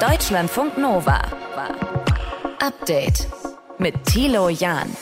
[0.00, 1.20] Deutschlandfunk Nova.
[2.64, 3.26] Update
[3.78, 4.96] mit Thilo Jahn.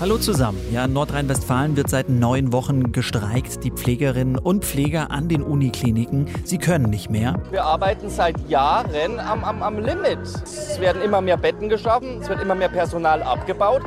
[0.00, 0.58] Hallo zusammen.
[0.72, 3.62] Ja, in Nordrhein-Westfalen wird seit neun Wochen gestreikt.
[3.62, 7.40] Die Pflegerinnen und Pfleger an den Unikliniken, sie können nicht mehr.
[7.52, 10.18] Wir arbeiten seit Jahren am, am, am Limit.
[10.24, 13.82] Es werden immer mehr Betten geschaffen, es wird immer mehr Personal abgebaut.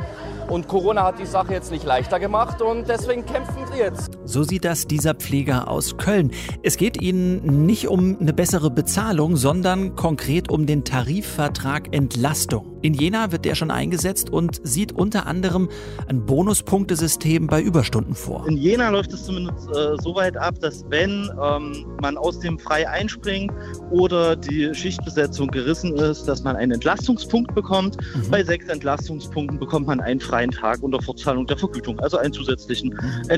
[0.48, 4.19] Und Corona hat die Sache jetzt nicht leichter gemacht und deswegen kämpfen wir jetzt.
[4.30, 6.30] So sieht das dieser Pfleger aus Köln.
[6.62, 12.70] Es geht ihnen nicht um eine bessere Bezahlung, sondern konkret um den Tarifvertrag Entlastung.
[12.82, 15.68] In Jena wird der schon eingesetzt und sieht unter anderem
[16.06, 18.46] ein Bonuspunktesystem bei Überstunden vor.
[18.48, 22.58] In Jena läuft es zumindest äh, so weit ab, dass wenn ähm, man aus dem
[22.58, 23.52] frei einspringt
[23.90, 27.98] oder die Schichtbesetzung gerissen ist, dass man einen Entlastungspunkt bekommt.
[28.14, 28.30] Mhm.
[28.30, 32.90] Bei sechs Entlastungspunkten bekommt man einen freien Tag unter Fortzahlung der Vergütung, also einen zusätzlichen
[32.90, 33.28] mhm.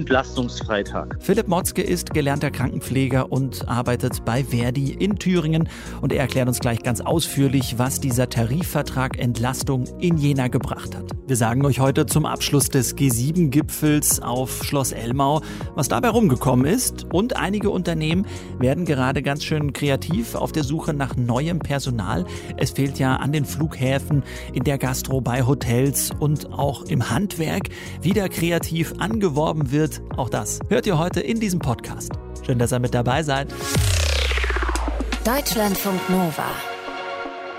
[0.83, 1.17] Entlastungsfreitag.
[1.21, 5.69] Philipp Motzke ist gelernter Krankenpfleger und arbeitet bei Verdi in Thüringen
[6.01, 11.13] und er erklärt uns gleich ganz ausführlich, was dieser Tarifvertrag Entlastung in Jena gebracht hat.
[11.27, 15.41] Wir sagen euch heute zum Abschluss des G7-Gipfels auf Schloss Elmau,
[15.75, 17.07] was dabei rumgekommen ist.
[17.13, 18.27] Und einige Unternehmen
[18.59, 22.27] werden gerade ganz schön kreativ auf der Suche nach neuem Personal.
[22.57, 27.69] Es fehlt ja an den Flughäfen, in der Gastro, bei Hotels und auch im Handwerk
[28.01, 30.03] wieder kreativ angeworben wird.
[30.17, 32.13] Auch das hört ihr heute in diesem Podcast.
[32.47, 33.53] Schön, dass ihr mit dabei seid.
[35.23, 36.47] Deutschlandfunk Nova.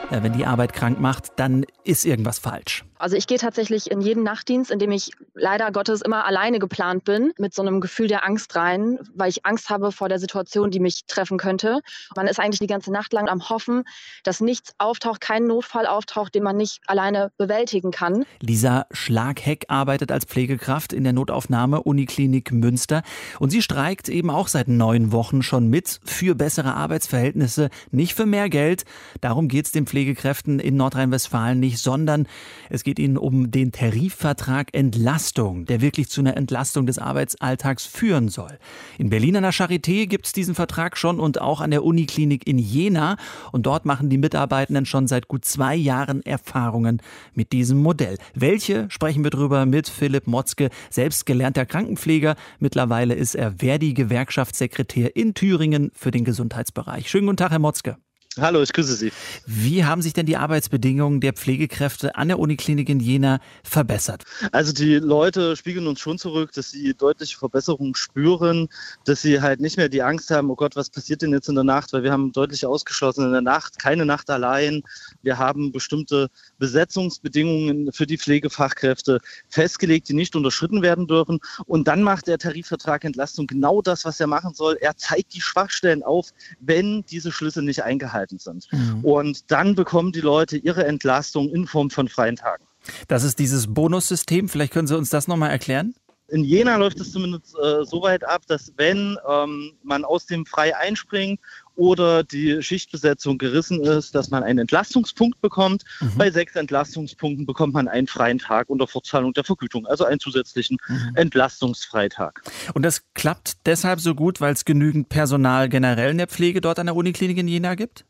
[0.09, 2.83] Ja, wenn die Arbeit krank macht, dann ist irgendwas falsch.
[3.03, 7.03] Also ich gehe tatsächlich in jeden Nachtdienst, in dem ich leider Gottes immer alleine geplant
[7.03, 10.71] bin, mit so einem Gefühl der Angst rein, weil ich Angst habe vor der Situation,
[10.71, 11.81] die mich treffen könnte.
[12.15, 13.83] Man ist eigentlich die ganze Nacht lang am Hoffen,
[14.23, 18.23] dass nichts auftaucht, kein Notfall auftaucht, den man nicht alleine bewältigen kann.
[18.39, 23.03] Lisa Schlagheck arbeitet als Pflegekraft in der Notaufnahme Uniklinik Münster
[23.37, 28.25] und sie streikt eben auch seit neun Wochen schon mit für bessere Arbeitsverhältnisse, nicht für
[28.25, 28.85] mehr Geld.
[29.19, 32.27] Darum geht es den Pflegekräften in Nordrhein-Westfalen nicht, sondern
[32.69, 37.87] es geht geht Ihnen um den Tarifvertrag Entlastung, der wirklich zu einer Entlastung des Arbeitsalltags
[37.87, 38.59] führen soll.
[38.99, 42.45] In Berlin an der Charité gibt es diesen Vertrag schon und auch an der Uniklinik
[42.45, 43.17] in Jena.
[43.51, 47.01] Und dort machen die Mitarbeitenden schon seit gut zwei Jahren Erfahrungen
[47.33, 48.19] mit diesem Modell.
[48.35, 52.35] Welche sprechen wir drüber mit Philipp Motzke, selbst gelernter Krankenpfleger.
[52.59, 57.09] Mittlerweile ist er Verdi-Gewerkschaftssekretär in Thüringen für den Gesundheitsbereich.
[57.09, 57.97] Schönen guten Tag, Herr Motzke.
[58.39, 59.11] Hallo, ich grüße Sie.
[59.45, 64.23] Wie haben sich denn die Arbeitsbedingungen der Pflegekräfte an der Uniklinik in Jena verbessert?
[64.51, 68.69] Also die Leute spiegeln uns schon zurück, dass sie deutliche Verbesserungen spüren,
[69.05, 71.53] dass sie halt nicht mehr die Angst haben, oh Gott, was passiert denn jetzt in
[71.53, 71.93] der Nacht?
[71.93, 74.81] Weil wir haben deutlich ausgeschlossen in der Nacht, keine Nacht allein.
[75.21, 81.37] Wir haben bestimmte Besetzungsbedingungen für die Pflegefachkräfte festgelegt, die nicht unterschritten werden dürfen.
[81.67, 84.75] Und dann macht der Tarifvertrag Entlastung genau das, was er machen soll.
[84.81, 86.29] Er zeigt die Schwachstellen auf,
[86.59, 88.67] wenn diese Schlüsse nicht eingehalten eingehalten sind.
[88.71, 89.03] Mhm.
[89.03, 92.65] Und dann bekommen die Leute ihre Entlastung in Form von freien Tagen.
[93.07, 94.49] Das ist dieses Bonussystem.
[94.49, 95.95] Vielleicht können Sie uns das nochmal erklären?
[96.29, 100.45] In Jena läuft es zumindest äh, so weit ab, dass wenn ähm, man aus dem
[100.45, 101.39] frei einspringt
[101.75, 105.83] oder die Schichtbesetzung gerissen ist, dass man einen Entlastungspunkt bekommt.
[105.99, 106.17] Mhm.
[106.17, 110.77] Bei sechs Entlastungspunkten bekommt man einen freien Tag unter Fortzahlung der Vergütung, also einen zusätzlichen
[110.87, 111.11] mhm.
[111.15, 112.41] Entlastungsfreitag.
[112.73, 116.79] Und das klappt deshalb so gut, weil es genügend Personal generell in der Pflege dort
[116.79, 118.05] an der Uniklinik in Jena gibt?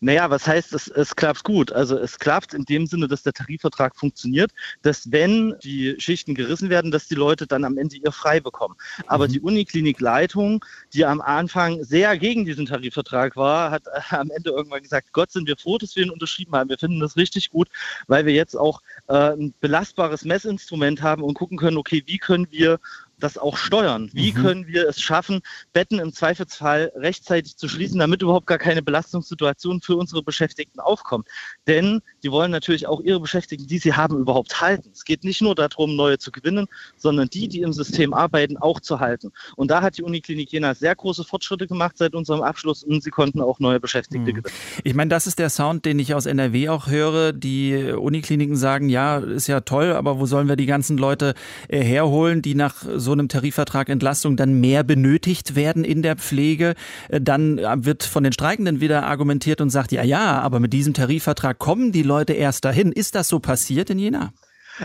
[0.00, 1.72] Naja, was heißt, es, es klappt gut?
[1.72, 4.50] Also es klappt in dem Sinne, dass der Tarifvertrag funktioniert,
[4.82, 8.74] dass wenn die Schichten gerissen werden, dass die Leute dann am Ende ihr frei bekommen.
[9.06, 9.32] Aber mhm.
[9.32, 14.82] die Uniklinikleitung, die am Anfang sehr gegen diesen Tarifvertrag Vertrag war, hat am Ende irgendwann
[14.82, 16.70] gesagt, Gott sind wir froh, dass wir ihn unterschrieben haben.
[16.70, 17.68] Wir finden das richtig gut,
[18.06, 22.46] weil wir jetzt auch äh, ein belastbares Messinstrument haben und gucken können, okay, wie können
[22.50, 22.78] wir
[23.22, 24.10] das auch steuern?
[24.12, 24.36] Wie mhm.
[24.36, 25.40] können wir es schaffen,
[25.72, 31.28] Betten im Zweifelsfall rechtzeitig zu schließen, damit überhaupt gar keine Belastungssituation für unsere Beschäftigten aufkommt?
[31.66, 34.90] Denn die wollen natürlich auch ihre Beschäftigten, die sie haben, überhaupt halten.
[34.92, 36.66] Es geht nicht nur darum, neue zu gewinnen,
[36.96, 39.32] sondern die, die im System arbeiten, auch zu halten.
[39.56, 43.10] Und da hat die Uniklinik Jena sehr große Fortschritte gemacht seit unserem Abschluss und sie
[43.10, 44.36] konnten auch neue Beschäftigte mhm.
[44.36, 44.54] gewinnen.
[44.84, 47.32] Ich meine, das ist der Sound, den ich aus NRW auch höre.
[47.32, 51.34] Die Unikliniken sagen, ja, ist ja toll, aber wo sollen wir die ganzen Leute
[51.68, 56.16] äh, herholen, die nach so so einem Tarifvertrag Entlastung dann mehr benötigt werden in der
[56.16, 56.74] Pflege,
[57.08, 60.72] äh, dann äh, wird von den Streikenden wieder argumentiert und sagt, ja, ja, aber mit
[60.72, 62.90] diesem Tarifvertrag kommen die Leute erst dahin.
[62.90, 64.32] Ist das so passiert in Jena?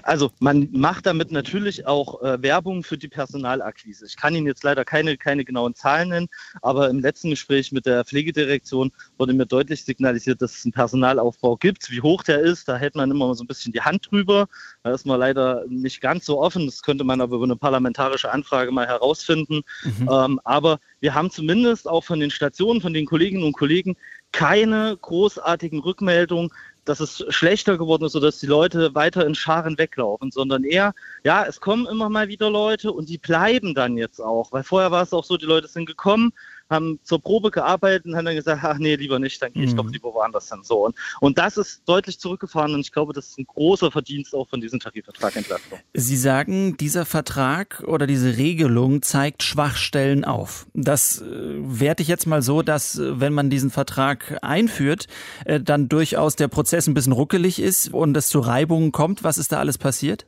[0.03, 4.05] Also man macht damit natürlich auch äh, Werbung für die Personalakquise.
[4.05, 6.27] Ich kann Ihnen jetzt leider keine, keine genauen Zahlen nennen,
[6.61, 11.57] aber im letzten Gespräch mit der Pflegedirektion wurde mir deutlich signalisiert, dass es einen Personalaufbau
[11.57, 11.89] gibt.
[11.91, 14.47] Wie hoch der ist, da hält man immer so ein bisschen die Hand drüber.
[14.83, 16.65] Da ist man leider nicht ganz so offen.
[16.65, 19.61] Das könnte man aber über eine parlamentarische Anfrage mal herausfinden.
[19.83, 20.09] Mhm.
[20.11, 23.95] Ähm, aber wir haben zumindest auch von den Stationen, von den Kolleginnen und Kollegen
[24.31, 26.51] keine großartigen Rückmeldungen,
[26.87, 30.93] dass es schlechter geworden ist oder dass die Leute weiter in Scharen weglaufen, sondern eher,
[31.23, 34.51] ja, es kommen immer mal wieder Leute und die bleiben dann jetzt auch.
[34.51, 36.33] Weil vorher war es auch so, die Leute sind gekommen,
[36.69, 39.71] haben zur Probe gearbeitet und haben dann gesagt, ach nee, lieber nicht, dann gehe ich
[39.71, 39.77] mhm.
[39.77, 40.59] doch lieber woanders hin.
[40.63, 40.85] So.
[40.85, 44.47] Und, und das ist deutlich zurückgefahren und ich glaube, das ist ein großer Verdienst auch
[44.47, 45.79] von diesem Tarifvertrag Entlastung.
[45.93, 50.67] Sie sagen, dieser Vertrag oder diese Regelung zeigt Schwachstellen auf.
[50.73, 55.07] Das äh, werte ich jetzt mal so, dass äh, wenn man diesen Vertrag einführt,
[55.45, 59.23] äh, dann durchaus der Prozess ein bisschen ruckelig ist und es zu Reibungen kommt.
[59.23, 60.25] Was ist da alles passiert?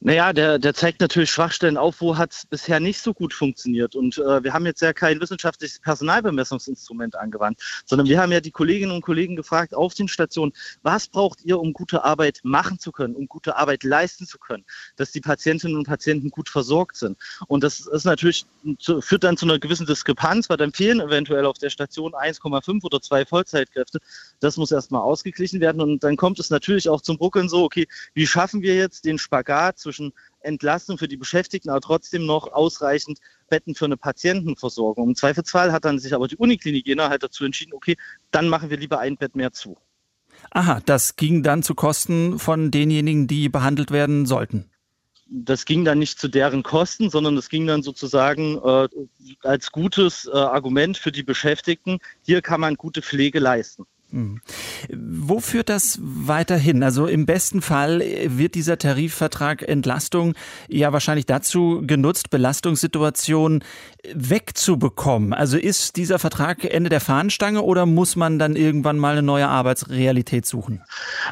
[0.00, 3.94] Naja, der, der zeigt natürlich Schwachstellen auf, wo hat es bisher nicht so gut funktioniert.
[3.94, 8.50] Und äh, wir haben jetzt ja kein wissenschaftliches Personalbemessungsinstrument angewandt, sondern wir haben ja die
[8.50, 10.52] Kolleginnen und Kollegen gefragt auf den Stationen,
[10.82, 14.64] was braucht ihr, um gute Arbeit machen zu können, um gute Arbeit leisten zu können,
[14.96, 17.16] dass die Patientinnen und Patienten gut versorgt sind.
[17.46, 18.46] Und das ist natürlich,
[19.00, 23.00] führt dann zu einer gewissen Diskrepanz, weil dann fehlen eventuell auf der Station 1,5 oder
[23.00, 24.00] 2 Vollzeitkräfte.
[24.40, 25.80] Das muss erstmal ausgeglichen werden.
[25.80, 29.18] Und dann kommt es natürlich auch zum Ruckeln so, okay, wie schaffen wir jetzt den
[29.18, 35.08] Spagat zwischen Entlastung für die Beschäftigten, aber trotzdem noch ausreichend Betten für eine Patientenversorgung.
[35.10, 37.96] Im Zweifelsfall hat dann sich aber die Uniklinik Jena halt dazu entschieden, okay,
[38.30, 39.76] dann machen wir lieber ein Bett mehr zu.
[40.50, 44.70] Aha, das ging dann zu Kosten von denjenigen, die behandelt werden sollten.
[45.26, 48.88] Das ging dann nicht zu deren Kosten, sondern das ging dann sozusagen äh,
[49.42, 51.98] als gutes äh, Argument für die Beschäftigten.
[52.22, 53.86] Hier kann man gute Pflege leisten.
[54.14, 54.40] Hm.
[54.92, 56.84] Wo führt das weiterhin?
[56.84, 60.34] Also im besten Fall wird dieser Tarifvertrag Entlastung
[60.68, 63.64] ja wahrscheinlich dazu genutzt, Belastungssituationen
[64.12, 65.32] wegzubekommen.
[65.32, 69.48] Also ist dieser Vertrag Ende der Fahnenstange oder muss man dann irgendwann mal eine neue
[69.48, 70.80] Arbeitsrealität suchen?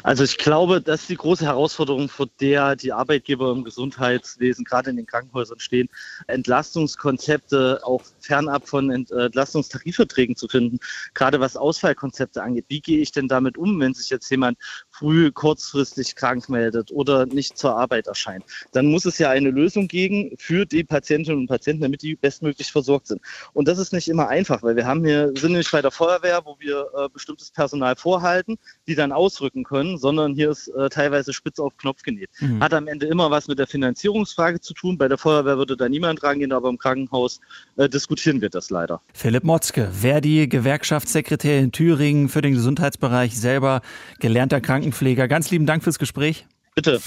[0.01, 4.89] Also ich glaube, das ist die große Herausforderung, vor der die Arbeitgeber im Gesundheitswesen, gerade
[4.89, 5.87] in den Krankenhäusern stehen,
[6.27, 10.79] Entlastungskonzepte auch fernab von Entlastungstarifverträgen zu finden,
[11.13, 14.57] gerade was Ausfallkonzepte angeht wie gehe ich denn damit um, wenn sich jetzt jemand
[15.03, 18.45] früh kurzfristig krank meldet oder nicht zur Arbeit erscheint?
[18.71, 22.71] Dann muss es ja eine Lösung geben für die Patientinnen und Patienten, damit die bestmöglich
[22.71, 23.19] versorgt sind.
[23.51, 26.39] Und das ist nicht immer einfach, weil wir haben hier, sind nämlich bei der Feuerwehr,
[26.45, 28.57] wo wir äh, bestimmtes Personal vorhalten,
[28.87, 32.29] die dann ausrücken können, sondern hier ist äh, teilweise spitz auf Knopf genäht.
[32.39, 32.63] Mhm.
[32.63, 34.97] Hat am Ende immer was mit der Finanzierungsfrage zu tun.
[34.97, 37.41] Bei der Feuerwehr würde da niemand rangehen, aber im Krankenhaus
[37.75, 39.01] äh, diskutieren wir das leider.
[39.13, 43.81] Philipp Motzke, Verdi, Gewerkschaftssekretär in Thüringen für den Gesundheitsbereich, selber
[44.21, 44.92] gelernter Krankenpfleger.
[45.27, 46.45] Ganz lieben Dank fürs Gespräch.
[46.75, 47.01] Bitte.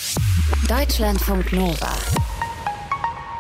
[0.69, 1.93] Deutschlandfunk Nova.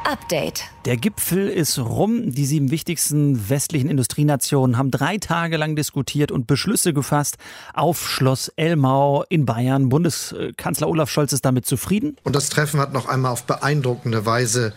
[0.04, 0.64] Update.
[0.84, 2.31] Der Gipfel ist rum.
[2.31, 7.38] Die sieben wichtigsten westlichen Industrienationen haben drei Tage lang diskutiert und Beschlüsse gefasst
[7.75, 9.88] auf Schloss Elmau in Bayern.
[9.88, 12.16] Bundeskanzler Olaf Scholz ist damit zufrieden.
[12.22, 14.75] Und das Treffen hat noch einmal auf beeindruckende Weise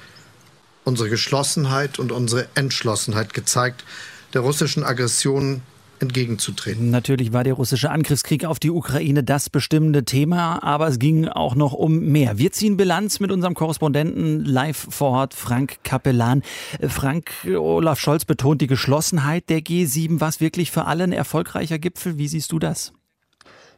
[0.83, 3.83] unsere Geschlossenheit und unsere Entschlossenheit gezeigt,
[4.33, 5.62] der russischen Aggression
[6.01, 6.90] entgegenzutreten.
[6.90, 11.56] Natürlich war der russische Angriffskrieg auf die Ukraine das bestimmende Thema, aber es ging auch
[11.56, 12.38] noch um mehr.
[12.38, 16.44] Wir ziehen Bilanz mit unserem Korrespondenten live vor Ort, Frank Kapellan.
[16.88, 20.19] Frank, Olaf Scholz betont die Geschlossenheit der G7.
[20.19, 22.18] Was wirklich für alle ein erfolgreicher Gipfel?
[22.18, 22.94] Wie siehst du das?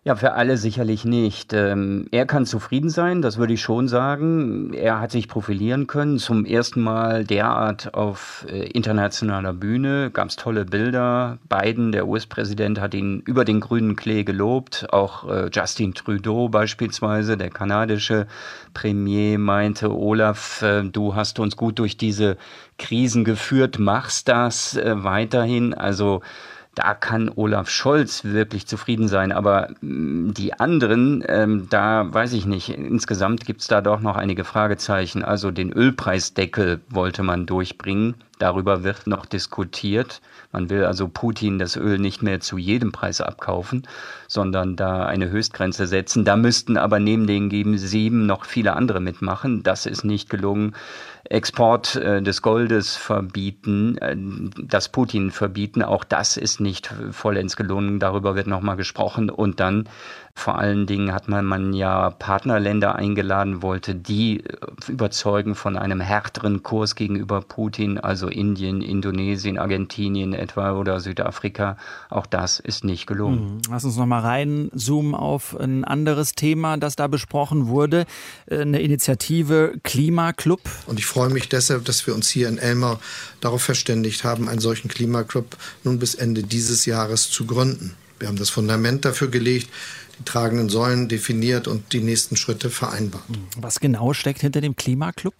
[0.03, 1.53] Ja, für alle sicherlich nicht.
[1.53, 4.73] Ähm, er kann zufrieden sein, das würde ich schon sagen.
[4.73, 10.09] Er hat sich profilieren können, zum ersten Mal derart auf äh, internationaler Bühne.
[10.09, 11.37] Gab es tolle Bilder.
[11.47, 14.87] Biden, der US-Präsident, hat ihn über den grünen Klee gelobt.
[14.91, 18.25] Auch äh, Justin Trudeau beispielsweise, der kanadische
[18.73, 22.37] Premier, meinte, Olaf, äh, du hast uns gut durch diese
[22.79, 25.75] Krisen geführt, machst das weiterhin.
[25.75, 26.21] Also
[26.81, 29.31] da kann Olaf Scholz wirklich zufrieden sein.
[29.31, 32.69] Aber mm, die anderen, ähm, da weiß ich nicht.
[32.69, 35.23] Insgesamt gibt es da doch noch einige Fragezeichen.
[35.23, 38.15] Also den Ölpreisdeckel wollte man durchbringen.
[38.41, 40.19] Darüber wird noch diskutiert.
[40.51, 43.87] Man will also Putin das Öl nicht mehr zu jedem Preis abkaufen,
[44.27, 46.25] sondern da eine Höchstgrenze setzen.
[46.25, 49.61] Da müssten aber neben den G7 noch viele andere mitmachen.
[49.61, 50.73] Das ist nicht gelungen.
[51.25, 54.15] Export äh, des Goldes verbieten, äh,
[54.57, 57.99] das Putin verbieten, auch das ist nicht vollends gelungen.
[57.99, 59.29] Darüber wird nochmal gesprochen.
[59.29, 59.87] Und dann
[60.33, 64.57] vor allen Dingen hat man, man ja Partnerländer eingeladen, wollte die äh,
[64.87, 71.77] überzeugen von einem härteren Kurs gegenüber Putin, also Indien, Indonesien, Argentinien etwa oder Südafrika.
[72.09, 73.55] Auch das ist nicht gelungen.
[73.55, 73.61] Mhm.
[73.69, 78.05] Lass uns noch mal reinzoomen auf ein anderes Thema, das da besprochen wurde,
[78.49, 80.61] eine Initiative Klimaclub.
[80.87, 82.99] Und ich freue mich deshalb, dass wir uns hier in Elmau
[83.39, 87.95] darauf verständigt haben, einen solchen Klimaclub nun bis Ende dieses Jahres zu gründen.
[88.19, 89.69] Wir haben das Fundament dafür gelegt,
[90.19, 93.23] die tragenden Säulen definiert und die nächsten Schritte vereinbart.
[93.57, 95.33] Was genau steckt hinter dem Klimaclub?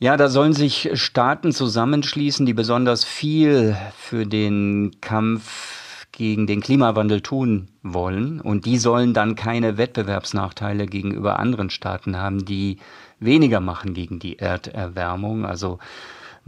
[0.00, 7.20] Ja, da sollen sich Staaten zusammenschließen, die besonders viel für den Kampf gegen den Klimawandel
[7.20, 8.40] tun wollen.
[8.40, 12.78] Und die sollen dann keine Wettbewerbsnachteile gegenüber anderen Staaten haben, die
[13.18, 15.44] weniger machen gegen die Erderwärmung.
[15.44, 15.80] Also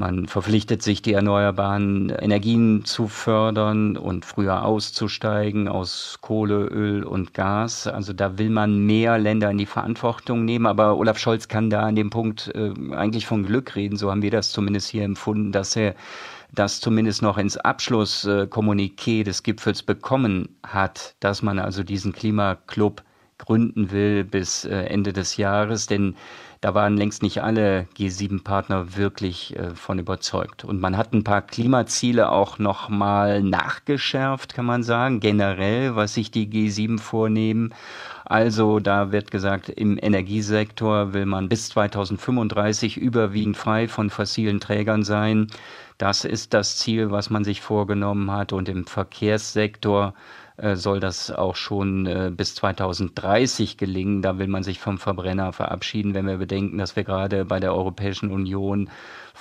[0.01, 7.35] man verpflichtet sich, die erneuerbaren Energien zu fördern und früher auszusteigen aus Kohle, Öl und
[7.35, 7.87] Gas.
[7.87, 10.65] Also da will man mehr Länder in die Verantwortung nehmen.
[10.65, 13.97] Aber Olaf Scholz kann da an dem Punkt äh, eigentlich von Glück reden.
[13.97, 15.95] So haben wir das zumindest hier empfunden, dass er
[16.53, 23.03] das zumindest noch ins Abschlusskommuniqué des Gipfels bekommen hat, dass man also diesen Klimaclub
[23.37, 25.87] gründen will bis äh, Ende des Jahres.
[25.87, 26.17] Denn
[26.61, 30.65] da waren längst nicht alle G7-Partner wirklich äh, von überzeugt.
[30.65, 36.31] Und man hat ein paar Klimaziele auch nochmal nachgeschärft, kann man sagen, generell, was sich
[36.31, 37.73] die G7 vornehmen.
[38.27, 45.03] Also da wird gesagt, im Energiesektor will man bis 2035 überwiegend frei von fossilen Trägern
[45.03, 45.47] sein.
[45.97, 48.53] Das ist das Ziel, was man sich vorgenommen hat.
[48.53, 50.15] Und im Verkehrssektor
[50.77, 54.23] soll das auch schon äh, bis 2030 gelingen.
[54.23, 57.75] Da will man sich vom Verbrenner verabschieden, wenn wir bedenken, dass wir gerade bei der
[57.75, 58.91] Europäischen Union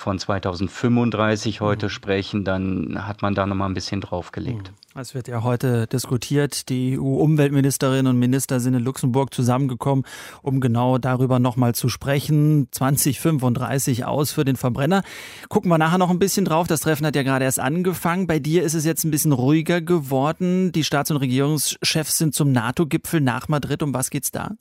[0.00, 1.90] von 2035 heute mhm.
[1.90, 4.70] sprechen, dann hat man da noch mal ein bisschen draufgelegt.
[4.70, 5.00] Mhm.
[5.00, 6.68] Es wird ja heute diskutiert.
[6.68, 10.04] Die EU-Umweltministerinnen und Minister sind in Luxemburg zusammengekommen,
[10.42, 12.68] um genau darüber noch mal zu sprechen.
[12.72, 15.02] 2035 aus für den Verbrenner.
[15.48, 16.66] Gucken wir nachher noch ein bisschen drauf.
[16.66, 18.26] Das Treffen hat ja gerade erst angefangen.
[18.26, 20.72] Bei dir ist es jetzt ein bisschen ruhiger geworden.
[20.72, 23.82] Die Staats- und Regierungschefs sind zum NATO-Gipfel nach Madrid.
[23.82, 24.52] Um was geht's da?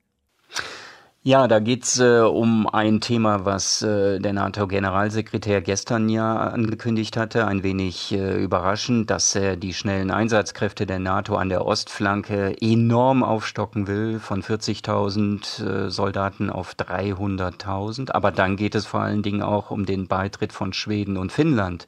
[1.22, 7.46] Ja, da geht's äh, um ein Thema, was äh, der NATO-Generalsekretär gestern ja angekündigt hatte.
[7.46, 13.22] Ein wenig äh, überraschend, dass er die schnellen Einsatzkräfte der NATO an der Ostflanke enorm
[13.22, 18.12] aufstocken will, von 40.000 äh, Soldaten auf 300.000.
[18.12, 21.88] Aber dann geht es vor allen Dingen auch um den Beitritt von Schweden und Finnland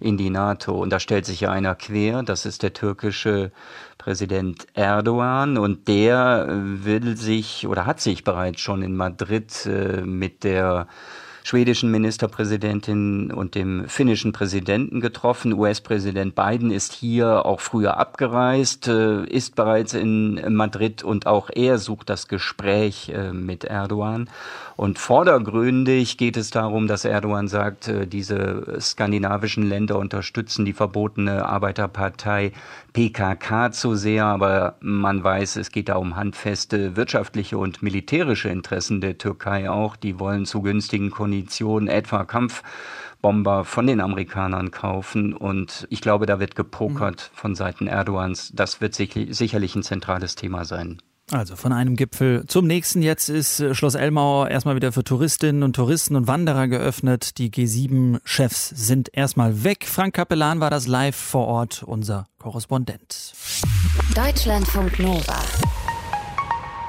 [0.00, 0.72] in die NATO.
[0.72, 3.52] Und da stellt sich ja einer quer, das ist der türkische
[4.00, 10.42] Präsident Erdogan und der will sich oder hat sich bereits schon in Madrid äh, mit
[10.42, 10.86] der
[11.42, 15.52] schwedischen Ministerpräsidentin und dem finnischen Präsidenten getroffen.
[15.52, 21.78] US-Präsident Biden ist hier auch früher abgereist, äh, ist bereits in Madrid und auch er
[21.78, 24.28] sucht das Gespräch äh, mit Erdogan.
[24.80, 31.44] Und vordergründig geht es darum, dass Erdogan sagt, äh, diese skandinavischen Länder unterstützen die verbotene
[31.44, 32.52] Arbeiterpartei
[32.94, 39.00] PKK zu sehr, aber man weiß, es geht da um handfeste wirtschaftliche und militärische Interessen
[39.00, 39.96] der Türkei auch.
[39.96, 45.32] Die wollen zu günstigen Konditionen etwa Kampfbomber von den Amerikanern kaufen.
[45.32, 48.50] Und ich glaube, da wird gepokert von Seiten Erdogans.
[48.52, 50.98] Das wird sicherlich ein zentrales Thema sein.
[51.30, 53.02] Also von einem Gipfel zum nächsten.
[53.02, 57.38] Jetzt ist äh, Schloss Elmau erstmal wieder für Touristinnen und Touristen und Wanderer geöffnet.
[57.38, 59.86] Die G7-Chefs sind erstmal weg.
[59.86, 63.32] Frank Kapellan war das live vor Ort, unser Korrespondent.
[64.16, 65.38] Deutschlandfunk Nova.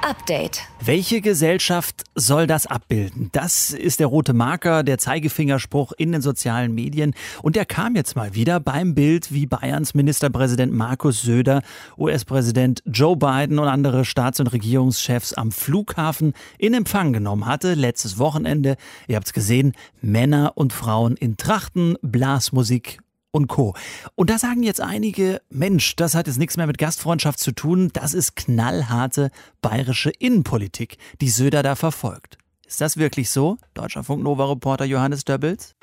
[0.04, 0.62] Update.
[0.84, 3.30] Welche Gesellschaft soll das abbilden?
[3.34, 7.14] Das ist der rote Marker, der Zeigefingerspruch in den sozialen Medien.
[7.44, 11.62] Und der kam jetzt mal wieder beim Bild, wie Bayerns Ministerpräsident Markus Söder,
[11.98, 17.76] US-Präsident Joe Biden und andere Staats- und Regierungschefs am Flughafen in Empfang genommen hatte.
[17.76, 18.78] Letztes Wochenende,
[19.08, 23.00] ihr habt es gesehen, Männer und Frauen in Trachten, Blasmusik
[23.32, 23.74] und Co.
[24.16, 27.90] Und da sagen jetzt einige, Mensch, das hat jetzt nichts mehr mit Gastfreundschaft zu tun,
[27.94, 32.38] das ist knallharte bayerische Innenpolitik, die Söder da verfolgt.
[32.68, 33.58] Ist das wirklich so?
[33.74, 35.76] Deutscher Funk Nova Reporter Johannes Döbbels.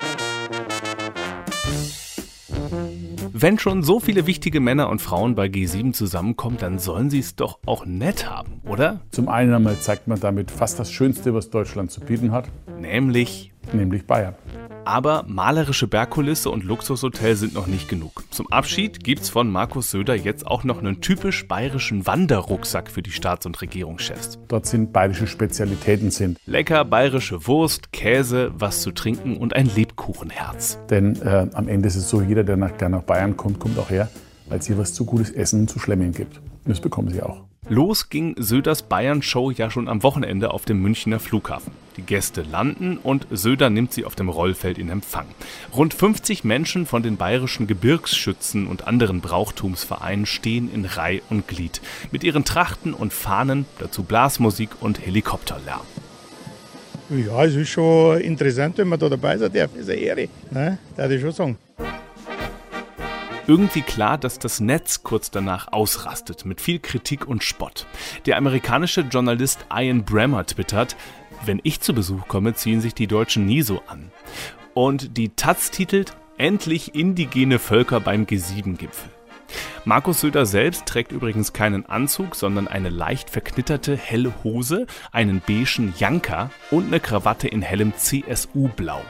[3.31, 7.35] Wenn schon so viele wichtige Männer und Frauen bei G7 zusammenkommen, dann sollen sie es
[7.35, 9.01] doch auch nett haben, oder?
[9.11, 12.49] Zum einen einmal zeigt man damit fast das Schönste, was Deutschland zu bieten hat.
[12.79, 13.53] Nämlich?
[13.71, 14.35] Nämlich Bayern.
[14.89, 18.23] Aber malerische Bergkulisse und Luxushotel sind noch nicht genug.
[18.31, 23.11] Zum Abschied gibt's von Markus Söder jetzt auch noch einen typisch bayerischen Wanderrucksack für die
[23.11, 24.39] Staats- und Regierungschefs.
[24.47, 26.39] Dort sind bayerische Spezialitäten sind.
[26.47, 30.79] Lecker bayerische Wurst, Käse, was zu trinken und ein Lebkuchenherz.
[30.89, 33.77] Denn äh, am Ende ist es so, jeder, der nach, der nach Bayern kommt, kommt
[33.77, 34.09] auch her,
[34.47, 36.37] weil es hier was zu gutes Essen und zu schlemmen gibt.
[36.39, 37.48] Und das bekommen sie auch.
[37.71, 41.71] Los ging Söders Bayern-Show ja schon am Wochenende auf dem Münchner Flughafen.
[41.97, 45.27] Die Gäste landen und Söder nimmt sie auf dem Rollfeld in Empfang.
[45.75, 51.79] Rund 50 Menschen von den bayerischen Gebirgsschützen und anderen Brauchtumsvereinen stehen in Reih und Glied.
[52.11, 55.85] Mit ihren Trachten und Fahnen, dazu Blasmusik und Helikopterlärm.
[57.11, 59.69] Ja, es ist schon interessant, wenn man da dabei sein darf.
[59.73, 60.27] Das ist eine Ehre.
[60.49, 60.79] Ne?
[60.95, 61.57] Das ich schon sagen
[63.49, 67.87] irgendwie klar, dass das Netz kurz danach ausrastet mit viel Kritik und Spott.
[68.27, 70.95] Der amerikanische Journalist Ian Bremmer twittert,
[71.45, 74.11] wenn ich zu Besuch komme, ziehen sich die Deutschen nie so an.
[74.75, 79.09] Und die Taz titelt Endlich indigene Völker beim G7-Gipfel.
[79.83, 85.93] Markus Söder selbst trägt übrigens keinen Anzug, sondern eine leicht verknitterte helle Hose, einen beigen
[85.97, 89.01] Janker und eine Krawatte in hellem CSU-Blau.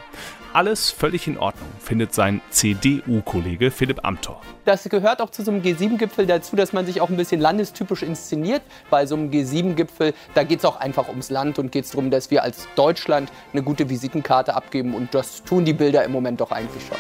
[0.51, 4.41] Alles völlig in Ordnung, findet sein CDU-Kollege Philipp Amthor.
[4.65, 8.01] Das gehört auch zu so einem G7-Gipfel dazu, dass man sich auch ein bisschen landestypisch
[8.01, 8.63] inszeniert.
[8.89, 12.10] Bei so einem G7-Gipfel, da geht es auch einfach ums Land und geht es darum,
[12.10, 14.96] dass wir als Deutschland eine gute Visitenkarte abgeben.
[14.96, 16.98] Und das tun die Bilder im Moment doch eigentlich schon.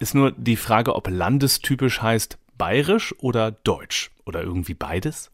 [0.00, 5.30] Ist nur die Frage, ob landestypisch heißt bayerisch oder deutsch oder irgendwie beides?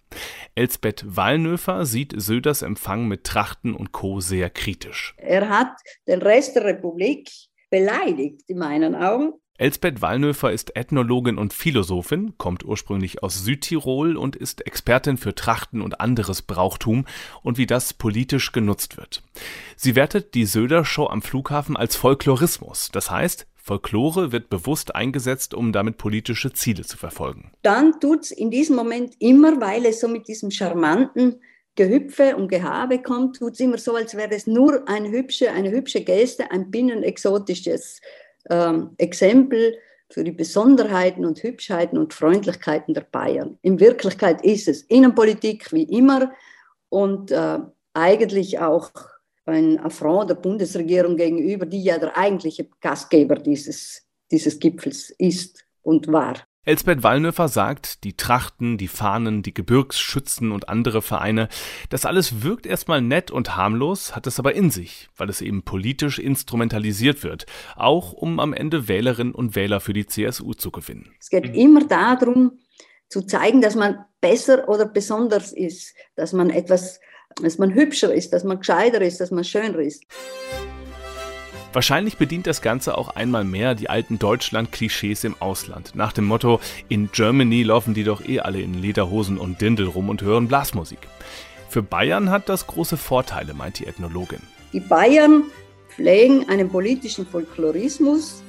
[0.54, 4.20] Elsbeth Wallnöfer sieht Söders Empfang mit Trachten und Co.
[4.20, 5.14] sehr kritisch.
[5.18, 5.72] Er hat
[6.08, 7.30] den Rest der Republik
[7.70, 9.34] beleidigt, in meinen Augen.
[9.60, 15.82] Elsbeth Wallnöfer ist Ethnologin und Philosophin, kommt ursprünglich aus Südtirol und ist Expertin für Trachten
[15.82, 17.04] und anderes Brauchtum
[17.42, 19.22] und wie das politisch genutzt wird.
[19.76, 25.72] Sie wertet die Söder-Show am Flughafen als Folklorismus, das heißt, Folklore wird bewusst eingesetzt, um
[25.72, 27.52] damit politische Ziele zu verfolgen.
[27.62, 31.40] Dann tut es in diesem Moment immer, weil es so mit diesem charmanten
[31.76, 35.70] Gehüpfe und Gehabe kommt, tut es immer so, als wäre es nur eine hübsche, eine
[35.70, 38.00] hübsche Geste, ein binnenexotisches
[38.48, 39.76] ähm, Exempel
[40.10, 43.58] für die Besonderheiten und Hübschheiten und Freundlichkeiten der Bayern.
[43.62, 46.32] In Wirklichkeit ist es Innenpolitik wie immer
[46.88, 47.60] und äh,
[47.94, 48.90] eigentlich auch
[49.50, 56.08] ein Affront der Bundesregierung gegenüber, die ja der eigentliche Gastgeber dieses, dieses Gipfels ist und
[56.08, 56.34] war.
[56.66, 61.48] Elsbeth Wallnöfer sagt, die Trachten, die Fahnen, die Gebirgsschützen und andere Vereine,
[61.88, 65.62] das alles wirkt erstmal nett und harmlos, hat es aber in sich, weil es eben
[65.62, 71.14] politisch instrumentalisiert wird, auch um am Ende Wählerinnen und Wähler für die CSU zu gewinnen.
[71.18, 72.58] Es geht immer darum,
[73.08, 77.00] zu zeigen, dass man besser oder besonders ist, dass man etwas
[77.42, 80.04] dass man hübscher ist, dass man gescheiter ist, dass man schöner ist.
[81.72, 85.92] Wahrscheinlich bedient das Ganze auch einmal mehr die alten Deutschland-Klischees im Ausland.
[85.94, 86.58] Nach dem Motto,
[86.88, 90.98] in Germany laufen die doch eh alle in Lederhosen und Dindel rum und hören Blasmusik.
[91.68, 94.40] Für Bayern hat das große Vorteile, meint die Ethnologin.
[94.72, 95.44] Die Bayern
[95.88, 98.42] pflegen einen politischen Folklorismus,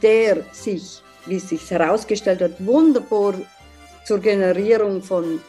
[0.00, 3.34] der sich, wie es sich herausgestellt hat, wunderbar
[4.06, 5.40] zur Generierung von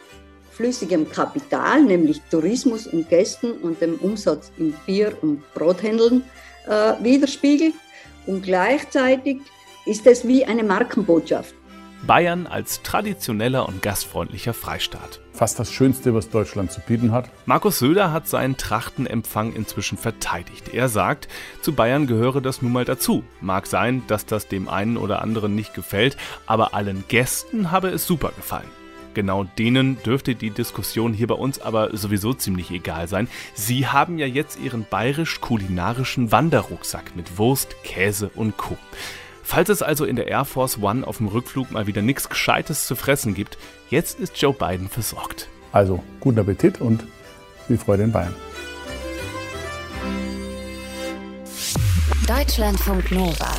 [0.55, 6.23] flüssigem Kapital, nämlich Tourismus und Gästen und dem Umsatz in Bier- und Brothändeln
[6.67, 7.73] äh, widerspiegelt.
[8.25, 9.37] Und gleichzeitig
[9.85, 11.53] ist es wie eine Markenbotschaft.
[12.05, 15.21] Bayern als traditioneller und gastfreundlicher Freistaat.
[15.31, 17.29] Fast das Schönste, was Deutschland zu bieten hat.
[17.45, 20.73] Markus Söder hat seinen Trachtenempfang inzwischen verteidigt.
[20.73, 21.29] Er sagt,
[21.61, 23.23] zu Bayern gehöre das nun mal dazu.
[23.39, 28.05] Mag sein, dass das dem einen oder anderen nicht gefällt, aber allen Gästen habe es
[28.05, 28.82] super gefallen.
[29.13, 33.27] Genau denen dürfte die Diskussion hier bei uns aber sowieso ziemlich egal sein.
[33.53, 38.77] Sie haben ja jetzt ihren bayerisch-kulinarischen Wanderrucksack mit Wurst, Käse und Co.
[39.43, 42.87] Falls es also in der Air Force One auf dem Rückflug mal wieder nichts Gescheites
[42.87, 43.57] zu fressen gibt,
[43.89, 45.49] jetzt ist Joe Biden versorgt.
[45.71, 47.03] Also guten Appetit und
[47.67, 48.33] viel Freude in Bayern.
[52.27, 53.51] Deutschlandfunk Nova.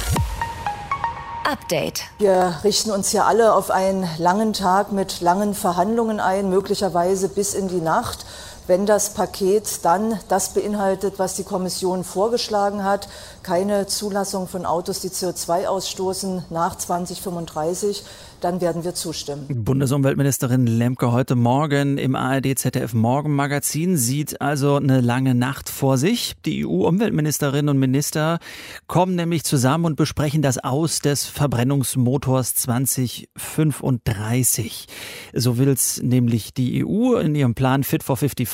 [1.45, 2.05] Update.
[2.19, 7.53] Wir richten uns hier alle auf einen langen Tag mit langen Verhandlungen ein, möglicherweise bis
[7.55, 8.25] in die Nacht.
[8.67, 13.09] Wenn das Paket dann das beinhaltet, was die Kommission vorgeschlagen hat,
[13.43, 18.05] keine Zulassung von Autos, die CO2 ausstoßen nach 2035,
[18.45, 19.47] dann werden wir zustimmen.
[19.49, 26.35] Bundesumweltministerin Lemke heute Morgen im ARD ZDF Morgenmagazin sieht also eine lange Nacht vor sich.
[26.45, 28.41] Die EU-Umweltministerinnen und Minister
[28.87, 34.89] kommen nämlich zusammen und besprechen das Aus des Verbrennungsmotors 2035.
[35.33, 38.47] So will es nämlich die EU in ihrem Plan Fit for 55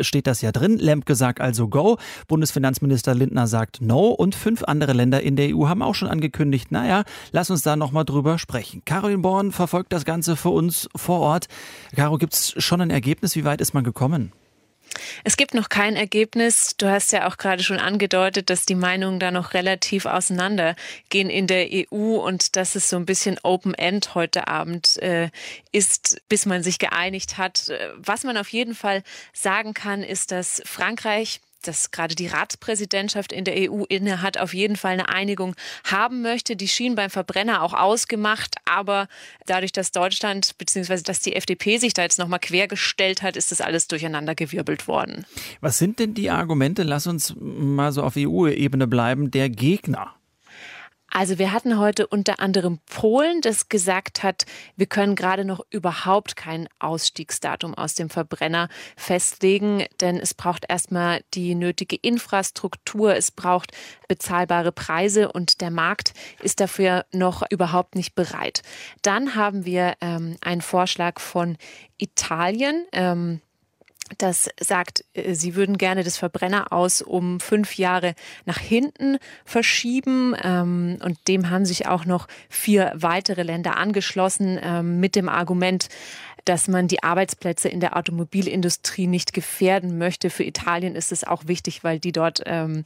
[0.00, 0.78] steht das ja drin.
[0.78, 1.98] Lemke sagt also Go.
[2.28, 6.70] Bundesfinanzminister Lindner sagt No und fünf andere Länder in der EU haben auch schon angekündigt,
[6.70, 8.82] naja, lass uns da nochmal drüber sprechen.
[8.84, 11.46] Caroline Born verfolgt das Ganze für uns vor Ort.
[11.94, 13.36] Caro, gibt es schon ein Ergebnis?
[13.36, 14.32] Wie weit ist man gekommen?
[15.24, 16.76] Es gibt noch kein Ergebnis.
[16.76, 21.46] Du hast ja auch gerade schon angedeutet, dass die Meinungen da noch relativ auseinandergehen in
[21.46, 25.30] der EU und dass es so ein bisschen Open-End heute Abend äh,
[25.72, 27.72] ist, bis man sich geeinigt hat.
[27.96, 33.44] Was man auf jeden Fall sagen kann, ist, dass Frankreich dass gerade die Ratspräsidentschaft in
[33.44, 36.56] der EU inne hat, auf jeden Fall eine Einigung haben möchte.
[36.56, 39.08] Die schien beim Verbrenner auch ausgemacht, aber
[39.46, 41.02] dadurch, dass Deutschland bzw.
[41.02, 45.26] dass die FDP sich da jetzt nochmal quergestellt hat, ist das alles durcheinandergewirbelt worden.
[45.60, 50.14] Was sind denn die Argumente, lass uns mal so auf EU-Ebene bleiben, der Gegner?
[51.16, 54.44] Also wir hatten heute unter anderem Polen, das gesagt hat,
[54.76, 61.22] wir können gerade noch überhaupt kein Ausstiegsdatum aus dem Verbrenner festlegen, denn es braucht erstmal
[61.32, 63.72] die nötige Infrastruktur, es braucht
[64.08, 68.60] bezahlbare Preise und der Markt ist dafür noch überhaupt nicht bereit.
[69.00, 71.56] Dann haben wir ähm, einen Vorschlag von
[71.96, 72.84] Italien.
[72.92, 73.40] Ähm,
[74.18, 78.14] das sagt, äh, sie würden gerne das Verbrenner aus um fünf Jahre
[78.44, 80.34] nach hinten verschieben.
[80.42, 85.88] Ähm, und dem haben sich auch noch vier weitere Länder angeschlossen ähm, mit dem Argument,
[86.44, 90.30] dass man die Arbeitsplätze in der Automobilindustrie nicht gefährden möchte.
[90.30, 92.84] Für Italien ist es auch wichtig, weil die dort ähm,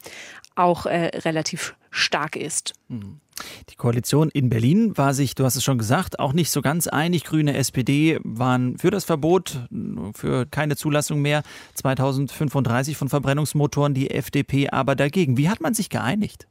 [0.55, 2.73] auch äh, relativ stark ist.
[2.89, 3.21] Mhm.
[3.71, 6.87] Die Koalition in Berlin war sich, du hast es schon gesagt, auch nicht so ganz
[6.87, 7.25] einig.
[7.25, 9.67] Grüne, SPD waren für das Verbot,
[10.15, 11.43] für keine Zulassung mehr
[11.75, 15.37] 2035 von Verbrennungsmotoren, die FDP aber dagegen.
[15.37, 16.47] Wie hat man sich geeinigt?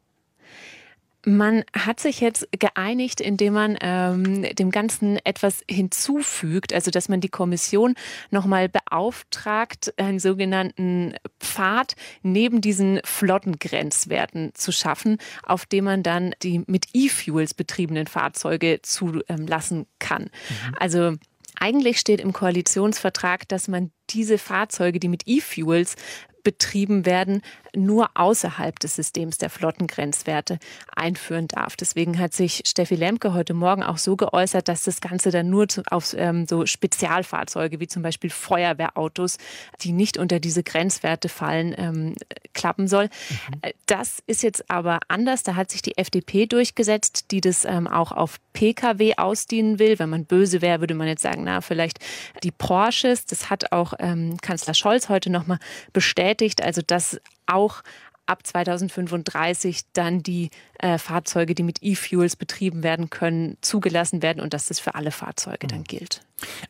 [1.26, 7.20] Man hat sich jetzt geeinigt, indem man ähm, dem Ganzen etwas hinzufügt, also dass man
[7.20, 7.96] die Kommission
[8.32, 16.64] nochmal beauftragt, einen sogenannten Pfad neben diesen Flottengrenzwerten zu schaffen, auf dem man dann die
[16.68, 20.24] mit E-Fuels betriebenen Fahrzeuge zulassen kann.
[20.24, 20.76] Mhm.
[20.80, 21.16] Also
[21.60, 25.96] eigentlich steht im Koalitionsvertrag, dass man diese Fahrzeuge, die mit E-Fuels
[26.44, 27.42] betrieben werden,
[27.76, 30.60] nur außerhalb des Systems der Flottengrenzwerte
[30.96, 31.76] einführen darf.
[31.76, 35.68] Deswegen hat sich Steffi Lemke heute Morgen auch so geäußert, dass das Ganze dann nur
[35.90, 39.38] auf ähm, so Spezialfahrzeuge wie zum Beispiel Feuerwehrautos,
[39.82, 42.16] die nicht unter diese Grenzwerte fallen, ähm,
[42.54, 43.06] klappen soll.
[43.06, 43.60] Mhm.
[43.62, 45.44] Äh, das ist jetzt aber anders.
[45.44, 50.00] Da hat sich die FDP durchgesetzt, die das ähm, auch auf Pkw ausdienen will.
[50.00, 52.00] Wenn man böse wäre, würde man jetzt sagen, na, vielleicht
[52.44, 53.26] die Porsches.
[53.26, 55.60] Das hat auch ähm, Kanzler Scholz heute nochmal
[55.94, 57.84] bestätigt bestätigt, also dass auch
[58.30, 64.54] ab 2035 dann die äh, Fahrzeuge, die mit E-Fuels betrieben werden können, zugelassen werden und
[64.54, 66.22] dass das für alle Fahrzeuge dann gilt.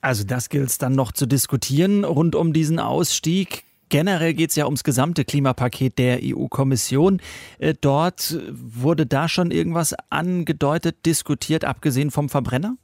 [0.02, 3.66] Also das gilt es dann noch zu diskutieren rund um diesen Ausstieg.
[3.90, 7.22] Generell geht es ja ums gesamte Klimapaket der EU-Kommission.
[7.58, 12.78] Äh, dort wurde da schon irgendwas angedeutet, diskutiert, abgesehen vom Verbrenner?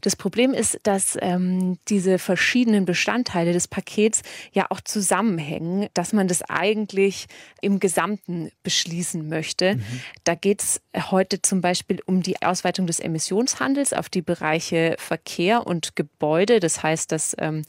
[0.00, 4.22] Das Problem ist, dass ähm, diese verschiedenen Bestandteile des Pakets
[4.52, 7.26] ja auch zusammenhängen, dass man das eigentlich
[7.60, 9.76] im Gesamten beschließen möchte.
[9.76, 9.82] Mhm.
[10.24, 15.66] Da geht es heute zum Beispiel um die Ausweitung des Emissionshandels auf die Bereiche Verkehr
[15.66, 16.60] und Gebäude.
[16.60, 17.62] Das heißt, dass ähm,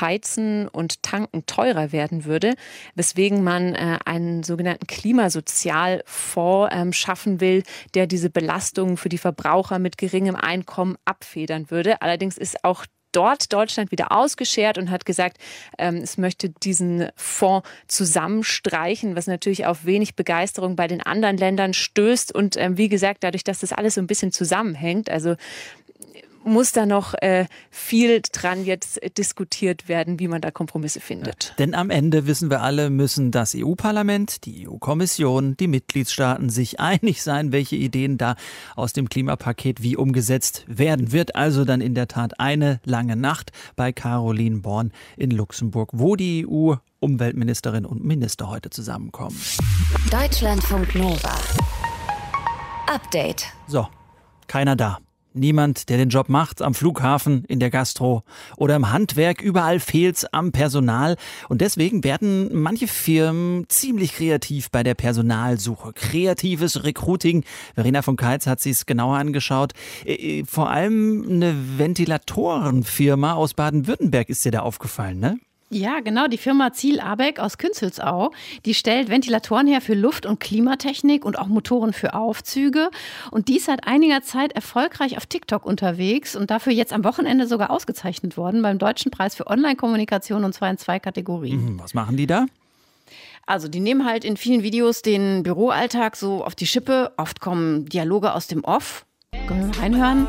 [0.00, 2.54] Heizen und Tanken teurer werden würde,
[2.94, 7.62] weswegen man äh, einen sogenannten Klimasozialfonds ähm, schaffen will,
[7.94, 10.96] der diese Belastungen für die Verbraucher mit geringem Einkommen
[11.56, 12.02] abfedern würde.
[12.02, 15.38] Allerdings ist auch dort Deutschland wieder ausgeschert und hat gesagt,
[15.78, 21.72] ähm, es möchte diesen Fonds zusammenstreichen, was natürlich auf wenig Begeisterung bei den anderen Ländern
[21.72, 22.34] stößt.
[22.34, 25.36] Und ähm, wie gesagt, dadurch, dass das alles so ein bisschen zusammenhängt, also
[26.46, 31.54] muss da noch äh, viel dran jetzt diskutiert werden, wie man da Kompromisse findet.
[31.58, 37.22] Denn am Ende wissen wir alle, müssen das EU-Parlament, die EU-Kommission, die Mitgliedstaaten sich einig
[37.22, 38.36] sein, welche Ideen da
[38.76, 41.12] aus dem Klimapaket wie umgesetzt werden.
[41.12, 46.16] Wird also dann in der Tat eine lange Nacht bei Caroline Born in Luxemburg, wo
[46.16, 49.38] die EU Umweltministerin und Minister heute zusammenkommen.
[50.10, 51.38] Deutschlandfunk Nova.
[52.86, 53.46] Update.
[53.66, 53.86] So,
[54.46, 54.98] keiner da.
[55.36, 58.22] Niemand, der den Job macht, am Flughafen, in der Gastro
[58.56, 61.16] oder im Handwerk, überall fehlt's am Personal.
[61.48, 65.92] Und deswegen werden manche Firmen ziemlich kreativ bei der Personalsuche.
[65.92, 67.44] Kreatives Recruiting.
[67.74, 69.72] Verena von Keitz hat sich's genauer angeschaut.
[70.04, 75.38] Äh, äh, vor allem eine Ventilatorenfirma aus Baden-Württemberg ist dir da aufgefallen, ne?
[75.68, 76.28] Ja, genau.
[76.28, 78.30] Die Firma Ziel Abeck aus Künzelsau,
[78.64, 82.90] die stellt Ventilatoren her für Luft- und Klimatechnik und auch Motoren für Aufzüge.
[83.32, 87.48] Und die ist seit einiger Zeit erfolgreich auf TikTok unterwegs und dafür jetzt am Wochenende
[87.48, 91.72] sogar ausgezeichnet worden beim Deutschen Preis für Online-Kommunikation und zwar in zwei Kategorien.
[91.72, 92.46] Mhm, was machen die da?
[93.44, 97.12] Also die nehmen halt in vielen Videos den Büroalltag so auf die Schippe.
[97.16, 99.04] Oft kommen Dialoge aus dem Off.
[99.48, 100.28] Können wir mal reinhören?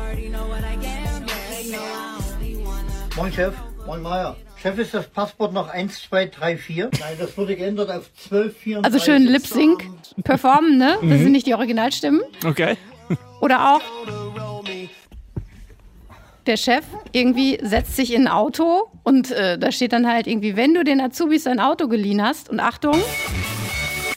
[3.16, 3.54] Moin Chef,
[3.86, 4.36] moin Meier.
[4.60, 6.90] Chef, ist das Passwort noch 1, 2, 3, 4?
[6.98, 8.84] Nein, das wurde geändert auf 12, 4.
[8.84, 9.84] Also schön Lip-Sync
[10.24, 10.98] performen, ne?
[11.00, 12.20] Das sind nicht die Originalstimmen.
[12.44, 12.76] Okay.
[13.40, 13.80] Oder auch
[16.48, 20.56] der Chef irgendwie setzt sich in ein Auto und äh, da steht dann halt irgendwie,
[20.56, 22.96] wenn du den Azubis ein Auto geliehen hast und Achtung,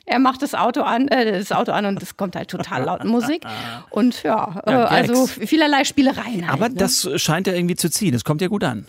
[0.06, 3.04] er macht das Auto an, äh, das Auto an und es kommt halt total laut
[3.04, 3.44] Musik
[3.90, 6.48] und ja, äh, Ja, also vielerlei Spielereien.
[6.48, 6.76] Halt, Aber ne?
[6.76, 8.14] das scheint ja irgendwie zu ziehen.
[8.14, 8.88] Das kommt ja gut an.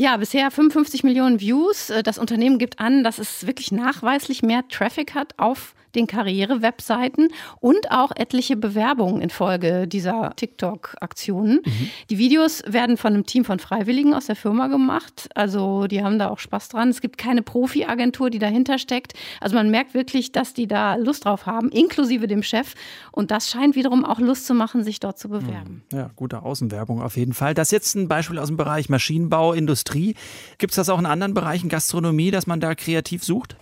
[0.00, 1.90] Ja, bisher 55 Millionen Views.
[1.90, 7.28] Äh, Das Unternehmen gibt an, dass es wirklich nachweislich mehr Traffic hat auf den Karriere-Webseiten
[7.60, 11.60] und auch etliche Bewerbungen infolge dieser TikTok-Aktionen.
[12.08, 15.28] Die Videos werden von einem Team von Freiwilligen aus der Firma gemacht.
[15.34, 16.88] Also die haben da auch Spaß dran.
[16.88, 19.14] Es gibt keine Profi-Agentur, die dahinter steckt.
[19.40, 22.74] Also man merkt wirklich, dass die da Lust drauf haben, inklusive dem Chef.
[23.10, 25.82] Und das scheint wiederum auch Lust zu machen, sich dort zu bewerben.
[25.92, 27.54] Ja, gute Außenwerbung auf jeden Fall.
[27.54, 30.14] Das ist jetzt ein Beispiel aus dem Bereich Maschinenbau, Industrie.
[30.58, 33.56] Gibt es das auch in anderen Bereichen, Gastronomie, dass man da kreativ sucht?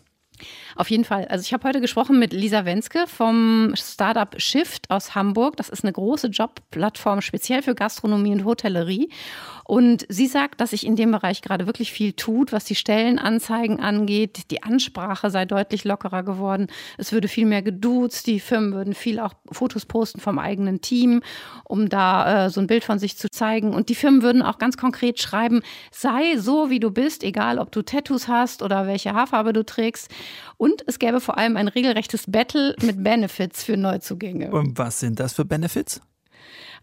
[0.77, 1.25] Auf jeden Fall.
[1.29, 5.57] Also ich habe heute gesprochen mit Lisa Wenske vom Startup Shift aus Hamburg.
[5.57, 9.09] Das ist eine große Jobplattform speziell für Gastronomie und Hotellerie.
[9.65, 13.81] Und sie sagt, dass sich in dem Bereich gerade wirklich viel tut, was die Stellenanzeigen
[13.81, 14.51] angeht.
[14.51, 16.69] Die Ansprache sei deutlich lockerer geworden.
[16.99, 18.27] Es würde viel mehr geduzt.
[18.27, 21.23] Die Firmen würden viel auch Fotos posten vom eigenen Team,
[21.65, 23.75] um da äh, so ein Bild von sich zu zeigen.
[23.75, 27.73] Und die Firmen würden auch ganz konkret schreiben, sei so, wie du bist, egal ob
[27.73, 30.11] du Tattoos hast oder welche Haarfarbe du trägst.
[30.87, 34.50] Es gäbe vor allem ein regelrechtes Battle mit Benefits für Neuzugänge.
[34.50, 36.00] Und was sind das für Benefits?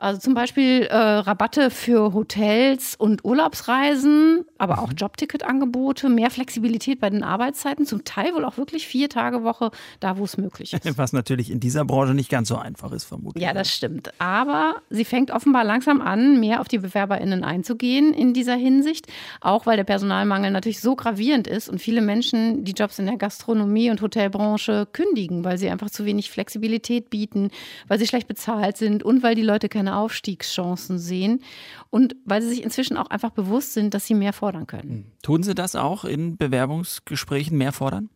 [0.03, 7.09] Also zum Beispiel äh, Rabatte für Hotels und Urlaubsreisen, aber auch Jobticketangebote, mehr Flexibilität bei
[7.09, 10.97] den Arbeitszeiten, zum Teil wohl auch wirklich vier Tage Woche, da wo es möglich ist.
[10.97, 13.41] Was natürlich in dieser Branche nicht ganz so einfach ist, vermutlich.
[13.41, 14.11] Ja, das stimmt.
[14.19, 19.07] Aber sie fängt offenbar langsam an, mehr auf die BewerberInnen einzugehen in dieser Hinsicht.
[19.39, 23.15] Auch weil der Personalmangel natürlich so gravierend ist und viele Menschen die Jobs in der
[23.15, 27.51] Gastronomie und Hotelbranche kündigen, weil sie einfach zu wenig Flexibilität bieten,
[27.87, 31.43] weil sie schlecht bezahlt sind und weil die Leute keine Aufstiegschancen sehen
[31.89, 35.11] und weil sie sich inzwischen auch einfach bewusst sind, dass sie mehr fordern können.
[35.21, 38.09] Tun Sie das auch in Bewerbungsgesprächen mehr fordern?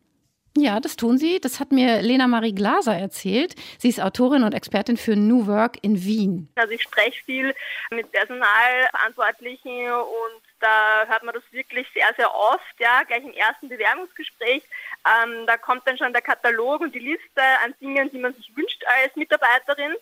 [0.59, 1.39] Ja, das tun sie.
[1.39, 3.53] Das hat mir Lena Marie Glaser erzählt.
[3.77, 6.49] Sie ist Autorin und Expertin für New Work in Wien.
[6.55, 7.53] Also ich spreche viel
[7.91, 13.69] mit Personalverantwortlichen und da hört man das wirklich sehr, sehr oft, ja, gleich im ersten
[13.69, 14.63] Bewerbungsgespräch.
[15.05, 18.51] Ähm, da kommt dann schon der Katalog und die Liste an Dingen, die man sich
[18.55, 19.93] wünscht als Mitarbeiterin.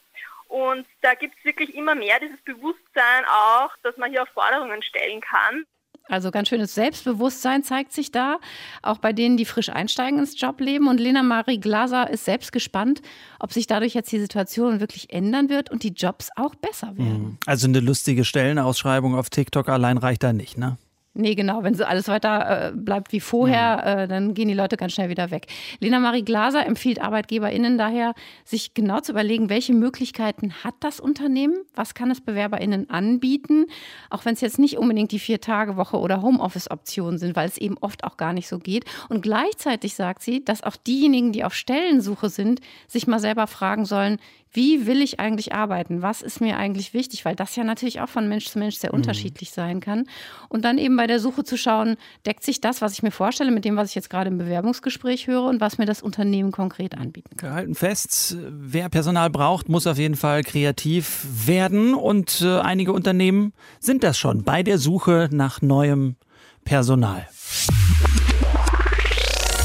[0.55, 4.81] Und da gibt es wirklich immer mehr dieses Bewusstsein auch, dass man hier auch Forderungen
[4.83, 5.65] stellen kann.
[6.07, 8.37] Also ganz schönes Selbstbewusstsein zeigt sich da,
[8.81, 10.87] auch bei denen, die frisch einsteigen ins Jobleben.
[10.87, 13.01] Und Lena Marie Glaser ist selbst gespannt,
[13.37, 17.37] ob sich dadurch jetzt die Situation wirklich ändern wird und die Jobs auch besser werden.
[17.45, 20.77] Also eine lustige Stellenausschreibung auf TikTok allein reicht da nicht, ne?
[21.17, 21.63] Nee, genau.
[21.63, 25.07] Wenn so alles weiter äh, bleibt wie vorher, äh, dann gehen die Leute ganz schnell
[25.07, 25.47] wieder weg.
[25.79, 31.55] Lena Marie Glaser empfiehlt ArbeitgeberInnen daher, sich genau zu überlegen, welche Möglichkeiten hat das Unternehmen?
[31.73, 33.67] Was kann es BewerberInnen anbieten?
[34.09, 38.03] Auch wenn es jetzt nicht unbedingt die Vier-Tage-Woche oder Homeoffice-Optionen sind, weil es eben oft
[38.03, 38.83] auch gar nicht so geht.
[39.07, 43.85] Und gleichzeitig sagt sie, dass auch diejenigen, die auf Stellensuche sind, sich mal selber fragen
[43.85, 44.17] sollen,
[44.55, 46.01] wie will ich eigentlich arbeiten?
[46.01, 47.25] Was ist mir eigentlich wichtig?
[47.25, 50.05] Weil das ja natürlich auch von Mensch zu Mensch sehr unterschiedlich sein kann.
[50.47, 53.51] Und dann eben bei der Suche zu schauen, deckt sich das, was ich mir vorstelle,
[53.51, 56.97] mit dem, was ich jetzt gerade im Bewerbungsgespräch höre und was mir das Unternehmen konkret
[56.97, 57.49] anbieten kann.
[57.49, 61.93] Wir halten fest, wer Personal braucht, muss auf jeden Fall kreativ werden.
[61.93, 66.15] Und äh, einige Unternehmen sind das schon bei der Suche nach neuem
[66.63, 67.27] Personal.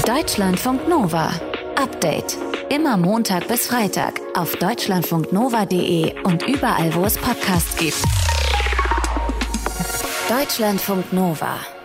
[0.04, 1.30] Deutschlandfunk Nova.
[1.82, 2.36] Update.
[2.68, 8.04] Immer Montag bis Freitag auf deutschlandfunknova.de und überall, wo es Podcasts gibt.
[10.30, 11.79] Deutschlandfunk Nova.